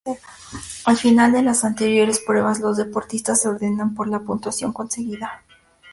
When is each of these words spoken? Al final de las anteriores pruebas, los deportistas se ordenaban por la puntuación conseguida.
Al 0.85 0.97
final 0.97 1.31
de 1.31 1.43
las 1.43 1.63
anteriores 1.63 2.17
pruebas, 2.25 2.59
los 2.59 2.75
deportistas 2.77 3.39
se 3.39 3.49
ordenaban 3.49 3.93
por 3.93 4.07
la 4.07 4.21
puntuación 4.21 4.73
conseguida. 4.73 5.43